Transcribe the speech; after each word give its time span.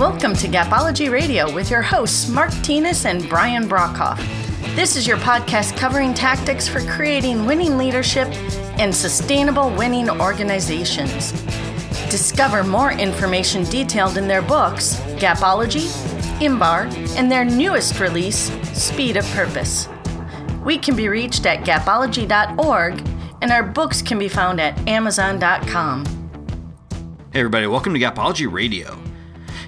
Welcome 0.00 0.32
to 0.36 0.48
Gapology 0.48 1.12
Radio 1.12 1.52
with 1.52 1.70
your 1.70 1.82
hosts, 1.82 2.26
Mark 2.26 2.48
Tinas 2.62 3.04
and 3.04 3.28
Brian 3.28 3.68
Brockhoff. 3.68 4.16
This 4.74 4.96
is 4.96 5.06
your 5.06 5.18
podcast 5.18 5.76
covering 5.76 6.14
tactics 6.14 6.66
for 6.66 6.80
creating 6.90 7.44
winning 7.44 7.76
leadership 7.76 8.26
and 8.78 8.94
sustainable 8.94 9.68
winning 9.76 10.08
organizations. 10.08 11.32
Discover 12.08 12.64
more 12.64 12.92
information 12.92 13.64
detailed 13.64 14.16
in 14.16 14.26
their 14.26 14.40
books, 14.40 14.94
Gapology, 15.18 15.86
Imbar, 16.40 16.86
and 17.18 17.30
their 17.30 17.44
newest 17.44 18.00
release, 18.00 18.50
Speed 18.72 19.18
of 19.18 19.26
Purpose. 19.32 19.86
We 20.64 20.78
can 20.78 20.96
be 20.96 21.08
reached 21.08 21.44
at 21.44 21.66
gapology.org, 21.66 23.06
and 23.42 23.52
our 23.52 23.62
books 23.62 24.00
can 24.00 24.18
be 24.18 24.28
found 24.28 24.62
at 24.62 24.78
amazon.com. 24.88 26.06
Hey, 27.34 27.40
everybody, 27.40 27.66
welcome 27.66 27.92
to 27.92 28.00
Gapology 28.00 28.50
Radio. 28.50 28.99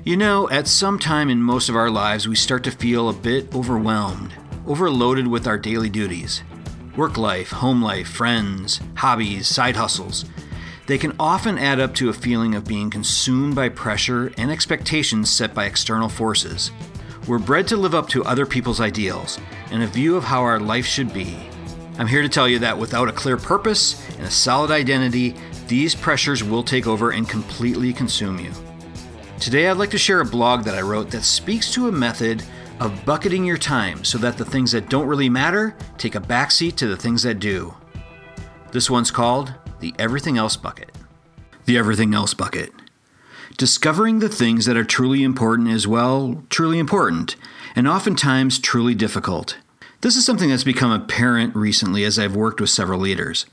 You 0.04 0.16
know, 0.16 0.50
at 0.50 0.66
some 0.66 0.98
time 0.98 1.30
in 1.30 1.40
most 1.40 1.68
of 1.68 1.76
our 1.76 1.88
lives, 1.88 2.26
we 2.26 2.34
start 2.34 2.64
to 2.64 2.72
feel 2.72 3.08
a 3.08 3.12
bit 3.12 3.54
overwhelmed, 3.54 4.34
overloaded 4.66 5.28
with 5.28 5.46
our 5.46 5.56
daily 5.56 5.88
duties 5.88 6.42
work 6.96 7.16
life, 7.16 7.52
home 7.52 7.80
life, 7.80 8.08
friends, 8.08 8.80
hobbies, 8.96 9.46
side 9.46 9.76
hustles. 9.76 10.24
They 10.88 10.98
can 10.98 11.14
often 11.20 11.56
add 11.56 11.78
up 11.78 11.94
to 11.94 12.08
a 12.08 12.12
feeling 12.12 12.56
of 12.56 12.66
being 12.66 12.90
consumed 12.90 13.54
by 13.54 13.68
pressure 13.68 14.32
and 14.36 14.50
expectations 14.50 15.30
set 15.30 15.54
by 15.54 15.66
external 15.66 16.08
forces. 16.08 16.72
We're 17.28 17.38
bred 17.38 17.68
to 17.68 17.76
live 17.76 17.94
up 17.94 18.08
to 18.08 18.24
other 18.24 18.44
people's 18.44 18.80
ideals 18.80 19.38
and 19.70 19.84
a 19.84 19.86
view 19.86 20.16
of 20.16 20.24
how 20.24 20.42
our 20.42 20.58
life 20.58 20.84
should 20.84 21.14
be. 21.14 21.36
I'm 21.96 22.08
here 22.08 22.22
to 22.22 22.28
tell 22.28 22.48
you 22.48 22.58
that 22.58 22.76
without 22.76 23.08
a 23.08 23.12
clear 23.12 23.36
purpose 23.36 24.04
and 24.16 24.26
a 24.26 24.30
solid 24.30 24.72
identity, 24.72 25.36
these 25.68 25.94
pressures 25.94 26.42
will 26.42 26.64
take 26.64 26.88
over 26.88 27.12
and 27.12 27.28
completely 27.28 27.92
consume 27.92 28.40
you. 28.40 28.50
Today, 29.42 29.66
I'd 29.66 29.76
like 29.76 29.90
to 29.90 29.98
share 29.98 30.20
a 30.20 30.24
blog 30.24 30.62
that 30.62 30.76
I 30.76 30.82
wrote 30.82 31.10
that 31.10 31.24
speaks 31.24 31.72
to 31.72 31.88
a 31.88 31.92
method 31.92 32.44
of 32.78 33.04
bucketing 33.04 33.44
your 33.44 33.58
time 33.58 34.04
so 34.04 34.16
that 34.18 34.38
the 34.38 34.44
things 34.44 34.70
that 34.70 34.88
don't 34.88 35.08
really 35.08 35.28
matter 35.28 35.76
take 35.98 36.14
a 36.14 36.20
backseat 36.20 36.76
to 36.76 36.86
the 36.86 36.96
things 36.96 37.24
that 37.24 37.40
do. 37.40 37.74
This 38.70 38.88
one's 38.88 39.10
called 39.10 39.52
the 39.80 39.94
Everything 39.98 40.38
Else 40.38 40.56
Bucket. 40.56 40.92
The 41.64 41.76
Everything 41.76 42.14
Else 42.14 42.34
Bucket. 42.34 42.72
Discovering 43.58 44.20
the 44.20 44.28
things 44.28 44.64
that 44.66 44.76
are 44.76 44.84
truly 44.84 45.24
important 45.24 45.70
is, 45.70 45.88
well, 45.88 46.44
truly 46.48 46.78
important, 46.78 47.34
and 47.74 47.88
oftentimes 47.88 48.60
truly 48.60 48.94
difficult. 48.94 49.58
This 50.02 50.14
is 50.14 50.24
something 50.24 50.50
that's 50.50 50.62
become 50.62 50.92
apparent 50.92 51.56
recently 51.56 52.04
as 52.04 52.16
I've 52.16 52.36
worked 52.36 52.60
with 52.60 52.70
several 52.70 53.00
leaders. 53.00 53.46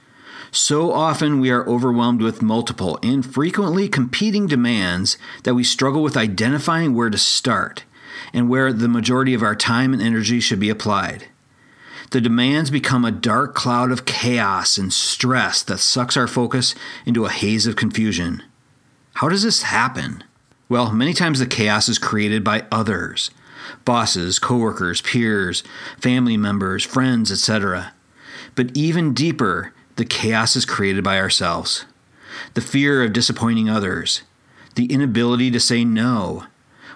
So 0.51 0.91
often 0.91 1.39
we 1.39 1.51
are 1.51 1.67
overwhelmed 1.67 2.21
with 2.21 2.41
multiple 2.41 2.97
and 3.03 3.25
frequently 3.25 3.87
competing 3.87 4.47
demands 4.47 5.17
that 5.43 5.53
we 5.53 5.63
struggle 5.63 6.01
with 6.01 6.17
identifying 6.17 6.95
where 6.95 7.09
to 7.09 7.17
start 7.17 7.83
and 8.33 8.49
where 8.49 8.73
the 8.73 8.87
majority 8.87 9.33
of 9.33 9.43
our 9.43 9.55
time 9.55 9.93
and 9.93 10.01
energy 10.01 10.39
should 10.39 10.59
be 10.59 10.69
applied. 10.69 11.27
The 12.11 12.21
demands 12.21 12.71
become 12.71 13.05
a 13.05 13.11
dark 13.11 13.53
cloud 13.53 13.91
of 13.91 14.05
chaos 14.05 14.79
and 14.79 14.91
stress 14.91 15.61
that 15.63 15.77
sucks 15.77 16.17
our 16.17 16.27
focus 16.27 16.73
into 17.05 17.25
a 17.25 17.29
haze 17.29 17.67
of 17.67 17.75
confusion. 17.75 18.41
How 19.15 19.29
does 19.29 19.43
this 19.43 19.63
happen? 19.63 20.23
Well, 20.67 20.91
many 20.91 21.13
times 21.13 21.39
the 21.39 21.45
chaos 21.45 21.87
is 21.87 21.99
created 21.99 22.43
by 22.43 22.65
others 22.71 23.31
bosses, 23.85 24.39
coworkers, 24.39 25.01
peers, 25.01 25.63
family 25.99 26.37
members, 26.37 26.83
friends, 26.83 27.31
etc. 27.31 27.93
But 28.55 28.75
even 28.75 29.13
deeper, 29.13 29.73
the 29.99 30.05
chaos 30.05 30.55
is 30.55 30.63
created 30.63 31.03
by 31.03 31.19
ourselves. 31.19 31.83
The 32.53 32.61
fear 32.61 33.03
of 33.03 33.11
disappointing 33.11 33.69
others, 33.69 34.21
the 34.75 34.85
inability 34.85 35.51
to 35.51 35.59
say 35.59 35.83
no, 35.83 36.45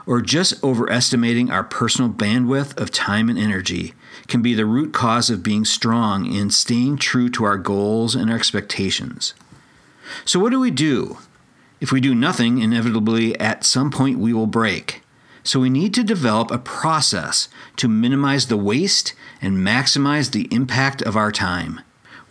or 0.05 0.21
just 0.21 0.63
overestimating 0.63 1.51
our 1.51 1.65
personal 1.65 2.09
bandwidth 2.09 2.79
of 2.79 2.91
time 2.91 3.27
and 3.27 3.37
energy 3.37 3.93
can 4.29 4.41
be 4.41 4.53
the 4.53 4.65
root 4.65 4.93
cause 4.93 5.29
of 5.29 5.43
being 5.43 5.65
strong 5.65 6.25
in 6.25 6.49
staying 6.49 6.97
true 6.97 7.27
to 7.31 7.43
our 7.43 7.57
goals 7.57 8.15
and 8.15 8.29
our 8.29 8.37
expectations. 8.37 9.33
So, 10.23 10.39
what 10.39 10.51
do 10.51 10.61
we 10.61 10.71
do? 10.71 11.17
If 11.81 11.91
we 11.91 11.99
do 11.99 12.15
nothing, 12.15 12.59
inevitably 12.59 13.37
at 13.37 13.65
some 13.65 13.91
point 13.91 14.17
we 14.17 14.31
will 14.31 14.47
break. 14.47 15.01
So, 15.43 15.59
we 15.59 15.69
need 15.69 15.93
to 15.95 16.05
develop 16.05 16.51
a 16.51 16.57
process 16.57 17.49
to 17.75 17.89
minimize 17.89 18.47
the 18.47 18.55
waste 18.55 19.13
and 19.41 19.57
maximize 19.57 20.31
the 20.31 20.47
impact 20.55 21.01
of 21.01 21.17
our 21.17 21.33
time. 21.33 21.81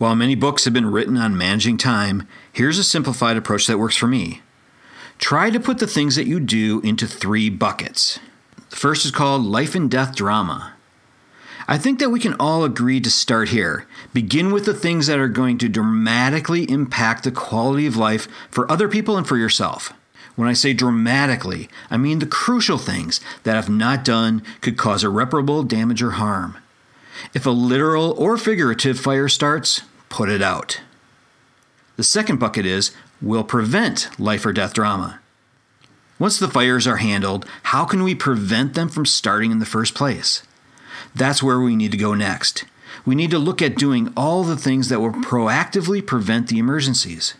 While 0.03 0.17
many 0.17 0.35
books 0.35 0.65
have 0.65 0.73
been 0.73 0.91
written 0.91 1.15
on 1.15 1.37
managing 1.37 1.77
time, 1.77 2.27
here's 2.51 2.77
a 2.77 2.83
simplified 2.83 3.37
approach 3.37 3.67
that 3.67 3.79
works 3.79 3.95
for 3.95 4.05
me. 4.05 4.41
Try 5.17 5.49
to 5.49 5.61
put 5.61 5.77
the 5.77 5.87
things 5.87 6.17
that 6.17 6.27
you 6.27 6.41
do 6.41 6.81
into 6.81 7.07
three 7.07 7.49
buckets. 7.49 8.19
The 8.69 8.75
first 8.75 9.05
is 9.05 9.11
called 9.11 9.45
life 9.45 9.75
and 9.75 9.89
death 9.89 10.13
drama. 10.13 10.73
I 11.69 11.77
think 11.77 11.99
that 11.99 12.09
we 12.09 12.19
can 12.19 12.35
all 12.37 12.65
agree 12.65 12.99
to 12.99 13.09
start 13.09 13.47
here. 13.47 13.87
Begin 14.13 14.51
with 14.51 14.65
the 14.65 14.73
things 14.73 15.07
that 15.07 15.19
are 15.19 15.29
going 15.29 15.57
to 15.59 15.69
dramatically 15.69 16.69
impact 16.69 17.23
the 17.23 17.31
quality 17.31 17.87
of 17.87 17.95
life 17.95 18.27
for 18.51 18.69
other 18.69 18.89
people 18.89 19.15
and 19.15 19.25
for 19.25 19.37
yourself. 19.37 19.93
When 20.35 20.49
I 20.49 20.53
say 20.53 20.73
dramatically, 20.73 21.69
I 21.89 21.95
mean 21.95 22.19
the 22.19 22.25
crucial 22.25 22.77
things 22.77 23.21
that, 23.43 23.55
if 23.55 23.69
not 23.69 24.03
done, 24.03 24.43
could 24.59 24.75
cause 24.75 25.05
irreparable 25.05 25.63
damage 25.63 26.03
or 26.03 26.11
harm. 26.11 26.57
If 27.33 27.45
a 27.45 27.51
literal 27.51 28.11
or 28.17 28.35
figurative 28.37 28.99
fire 28.99 29.29
starts, 29.29 29.83
put 30.13 30.29
it 30.29 30.43
out. 30.43 30.79
The 31.95 32.03
second 32.03 32.39
bucket 32.39 32.67
is 32.67 32.91
will 33.19 33.43
prevent 33.43 34.09
life 34.19 34.45
or 34.45 34.53
death 34.53 34.71
drama. 34.71 35.19
Once 36.19 36.37
the 36.37 36.47
fires 36.47 36.85
are 36.85 36.97
handled, 36.97 37.47
how 37.63 37.83
can 37.83 38.03
we 38.03 38.13
prevent 38.13 38.75
them 38.75 38.89
from 38.89 39.07
starting 39.07 39.51
in 39.51 39.57
the 39.57 39.65
first 39.65 39.95
place? 39.95 40.43
That's 41.15 41.41
where 41.41 41.59
we 41.59 41.75
need 41.75 41.91
to 41.93 41.97
go 41.97 42.13
next. 42.13 42.65
We 43.07 43.15
need 43.15 43.31
to 43.31 43.39
look 43.39 43.59
at 43.59 43.75
doing 43.75 44.13
all 44.15 44.43
the 44.43 44.55
things 44.55 44.89
that 44.89 45.01
will 45.01 45.13
proactively 45.13 46.05
prevent 46.05 46.47
the 46.47 46.59
emergencies. 46.59 47.33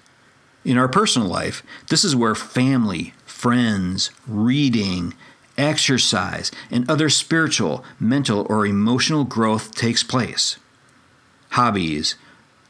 In 0.65 0.75
our 0.75 0.87
personal 0.87 1.27
life, 1.27 1.61
this 1.89 2.03
is 2.03 2.15
where 2.15 2.33
family, 2.33 3.13
friends, 3.23 4.09
reading, 4.27 5.13
exercise, 5.59 6.51
and 6.71 6.89
other 6.89 7.09
spiritual, 7.09 7.85
mental, 7.99 8.47
or 8.49 8.65
emotional 8.65 9.25
growth 9.25 9.75
takes 9.75 10.01
place. 10.01 10.57
Hobbies, 11.51 12.15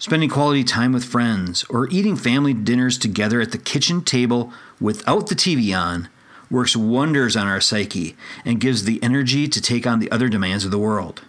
spending 0.04 0.28
quality 0.28 0.66
time 0.66 0.92
with 0.92 1.06
friends, 1.06 1.64
or 1.70 1.90
eating 1.90 2.18
family 2.18 2.54
dinners 2.54 2.98
together 2.98 3.40
at 3.40 3.54
the 3.54 3.58
kitchen 3.58 4.04
table 4.04 4.52
without 4.82 5.28
the 5.28 5.34
TV 5.34 5.74
on 5.74 6.10
works 6.52 6.76
wonders 6.76 7.38
on 7.38 7.48
our 7.48 7.62
psyche 7.62 8.14
and 8.44 8.60
gives 8.60 8.84
the 8.84 9.02
energy 9.02 9.48
to 9.48 9.62
take 9.62 9.88
on 9.88 10.00
the 10.00 10.12
other 10.12 10.28
demands 10.28 10.66
of 10.66 10.72
the 10.72 10.78
world. 10.78 11.22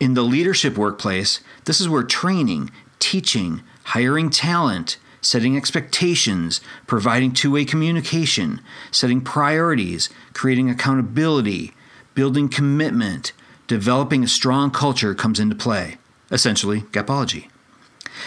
In 0.00 0.14
the 0.14 0.22
leadership 0.22 0.78
workplace, 0.78 1.42
this 1.66 1.78
is 1.78 1.90
where 1.90 2.02
training, 2.02 2.70
teaching, 3.00 3.60
hiring 3.84 4.30
talent, 4.30 4.96
setting 5.20 5.54
expectations, 5.54 6.62
providing 6.86 7.32
two 7.34 7.50
way 7.50 7.66
communication, 7.66 8.62
setting 8.90 9.20
priorities, 9.20 10.08
creating 10.32 10.70
accountability, 10.70 11.74
building 12.14 12.48
commitment, 12.48 13.32
developing 13.66 14.24
a 14.24 14.28
strong 14.28 14.70
culture 14.70 15.14
comes 15.14 15.38
into 15.38 15.54
play. 15.54 15.98
Essentially, 16.30 16.80
gapology. 16.92 17.48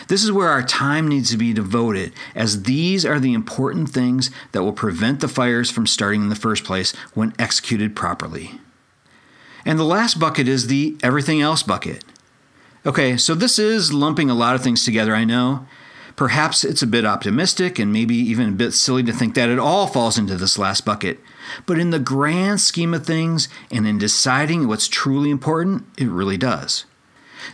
This 0.07 0.23
is 0.23 0.31
where 0.31 0.49
our 0.49 0.63
time 0.63 1.07
needs 1.07 1.29
to 1.31 1.37
be 1.37 1.53
devoted, 1.53 2.13
as 2.35 2.63
these 2.63 3.05
are 3.05 3.19
the 3.19 3.33
important 3.33 3.89
things 3.89 4.29
that 4.51 4.63
will 4.63 4.73
prevent 4.73 5.19
the 5.19 5.27
fires 5.27 5.69
from 5.71 5.87
starting 5.87 6.21
in 6.21 6.29
the 6.29 6.35
first 6.35 6.63
place 6.63 6.91
when 7.13 7.33
executed 7.39 7.95
properly. 7.95 8.59
And 9.65 9.77
the 9.77 9.83
last 9.83 10.19
bucket 10.19 10.47
is 10.47 10.67
the 10.67 10.97
everything 11.03 11.41
else 11.41 11.63
bucket. 11.63 12.03
Okay, 12.85 13.15
so 13.15 13.35
this 13.35 13.59
is 13.59 13.93
lumping 13.93 14.29
a 14.29 14.35
lot 14.35 14.55
of 14.55 14.63
things 14.63 14.83
together, 14.83 15.15
I 15.15 15.23
know. 15.23 15.67
Perhaps 16.15 16.63
it's 16.63 16.81
a 16.81 16.87
bit 16.87 17.05
optimistic 17.05 17.79
and 17.79 17.93
maybe 17.93 18.15
even 18.15 18.49
a 18.49 18.51
bit 18.51 18.71
silly 18.73 19.03
to 19.03 19.13
think 19.13 19.35
that 19.35 19.49
it 19.49 19.59
all 19.59 19.87
falls 19.87 20.17
into 20.17 20.35
this 20.35 20.57
last 20.57 20.85
bucket. 20.85 21.19
But 21.65 21.79
in 21.79 21.91
the 21.91 21.99
grand 21.99 22.59
scheme 22.59 22.93
of 22.93 23.05
things 23.05 23.49
and 23.71 23.87
in 23.87 23.97
deciding 23.97 24.67
what's 24.67 24.87
truly 24.87 25.29
important, 25.29 25.85
it 25.97 26.07
really 26.07 26.37
does. 26.37 26.85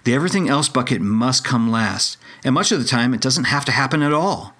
The 0.03 0.13
everything 0.13 0.49
else 0.49 0.69
bucket 0.69 1.01
must 1.01 1.43
come 1.43 1.71
last, 1.71 2.17
and 2.43 2.53
much 2.53 2.71
of 2.71 2.79
the 2.79 2.87
time 2.87 3.13
it 3.13 3.21
doesn't 3.21 3.45
have 3.45 3.65
to 3.65 3.71
happen 3.71 4.01
at 4.01 4.13
all. 4.13 4.53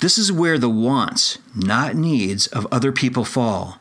This 0.00 0.18
is 0.18 0.32
where 0.32 0.58
the 0.58 0.68
wants, 0.68 1.38
not 1.54 1.94
needs, 1.94 2.46
of 2.48 2.66
other 2.70 2.92
people 2.92 3.24
fall, 3.24 3.78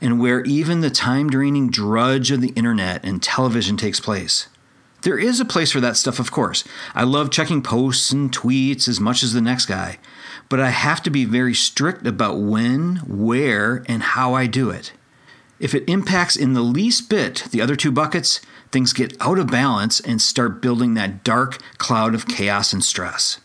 and 0.00 0.20
where 0.20 0.42
even 0.44 0.80
the 0.80 0.90
time 0.90 1.28
draining 1.28 1.70
drudge 1.70 2.30
of 2.30 2.40
the 2.40 2.50
internet 2.50 3.04
and 3.04 3.22
television 3.22 3.76
takes 3.76 4.00
place. 4.00 4.48
There 5.02 5.18
is 5.18 5.38
a 5.38 5.44
place 5.44 5.70
for 5.70 5.80
that 5.80 5.96
stuff, 5.96 6.18
of 6.18 6.32
course. 6.32 6.64
I 6.94 7.04
love 7.04 7.30
checking 7.30 7.62
posts 7.62 8.10
and 8.10 8.32
tweets 8.32 8.88
as 8.88 8.98
much 8.98 9.22
as 9.22 9.32
the 9.32 9.40
next 9.40 9.66
guy, 9.66 9.98
but 10.48 10.58
I 10.58 10.70
have 10.70 11.02
to 11.04 11.10
be 11.10 11.24
very 11.24 11.54
strict 11.54 12.06
about 12.06 12.40
when, 12.40 12.96
where, 13.06 13.84
and 13.86 14.02
how 14.02 14.34
I 14.34 14.46
do 14.46 14.70
it. 14.70 14.92
If 15.60 15.74
it 15.74 15.88
impacts 15.88 16.36
in 16.36 16.52
the 16.52 16.62
least 16.62 17.10
bit 17.10 17.44
the 17.50 17.60
other 17.60 17.76
two 17.76 17.90
buckets, 17.90 18.40
things 18.70 18.92
get 18.92 19.16
out 19.20 19.38
of 19.38 19.48
balance 19.48 20.00
and 20.00 20.22
start 20.22 20.62
building 20.62 20.94
that 20.94 21.24
dark 21.24 21.58
cloud 21.78 22.14
of 22.14 22.28
chaos 22.28 22.72
and 22.72 22.84
stress. 22.84 23.40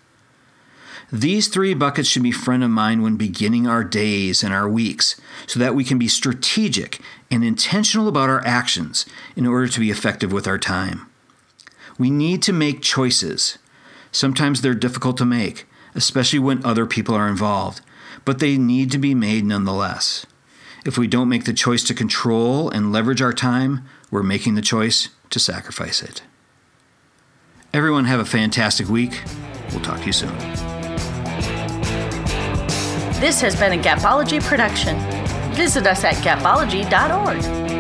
These 1.12 1.48
three 1.48 1.76
buckets 1.76 2.10
should 2.10 2.24
be 2.24 2.32
front 2.32 2.64
of 2.64 2.72
mind 2.72 3.04
when 3.04 3.18
beginning 3.18 3.68
our 3.68 3.84
days 3.84 4.44
and 4.44 4.52
our 4.52 4.68
weeks 4.68 5.20
so 5.46 5.60
that 5.60 5.76
we 5.76 5.84
can 5.84 6.00
be 6.00 6.08
strategic 6.08 7.00
and 7.30 7.44
intentional 7.44 8.08
about 8.08 8.30
our 8.30 8.44
actions 8.46 9.06
in 9.36 9.46
order 9.46 9.68
to 9.68 9.80
be 9.80 9.92
effective 9.92 10.32
with 10.32 10.48
our 10.48 10.58
time. 10.58 11.08
We 12.00 12.10
need 12.10 12.42
to 12.44 12.54
make 12.54 12.82
choices. 12.82 13.60
Sometimes 14.12 14.62
they're 14.62 14.74
difficult 14.74 15.18
to 15.18 15.26
make, 15.26 15.68
especially 15.94 16.40
when 16.40 16.66
other 16.66 16.88
people 16.88 17.14
are 17.14 17.30
involved, 17.30 17.82
but 18.26 18.40
they 18.40 18.58
need 18.58 18.92
to 18.92 18.98
be 18.98 19.14
made 19.14 19.46
nonetheless. 19.46 20.26
If 20.86 20.98
we 20.98 21.08
don't 21.08 21.30
make 21.30 21.46
the 21.46 21.54
choice 21.54 21.84
to 21.86 21.94
control 21.94 22.70
and 22.70 22.92
leverage 22.92 23.22
our 23.22 23.32
time, 23.32 23.86
we're 24.12 24.24
making 24.24 24.56
the 24.56 24.62
choice 24.62 25.10
to 25.30 25.40
sacrifice 25.40 26.02
it. 26.02 26.24
Everyone, 27.74 28.06
have 28.06 28.20
a 28.20 28.26
fantastic 28.26 28.90
week. 28.90 29.24
We'll 29.72 29.82
talk 29.82 30.02
to 30.02 30.06
you 30.06 30.12
soon. 30.12 30.38
This 33.20 33.40
has 33.40 33.56
been 33.56 33.80
a 33.80 33.82
Gapology 33.82 34.44
production. 34.44 35.00
Visit 35.54 35.88
us 35.88 36.04
at 36.04 36.16
gapology.org. 36.16 37.73